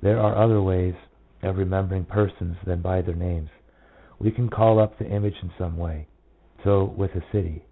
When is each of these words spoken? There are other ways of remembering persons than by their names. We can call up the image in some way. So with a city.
There 0.00 0.18
are 0.18 0.36
other 0.36 0.62
ways 0.62 0.94
of 1.42 1.58
remembering 1.58 2.06
persons 2.06 2.56
than 2.64 2.80
by 2.80 3.02
their 3.02 3.14
names. 3.14 3.50
We 4.18 4.30
can 4.30 4.48
call 4.48 4.78
up 4.78 4.96
the 4.96 5.06
image 5.06 5.42
in 5.42 5.50
some 5.58 5.76
way. 5.76 6.06
So 6.64 6.82
with 6.84 7.14
a 7.14 7.22
city. 7.30 7.66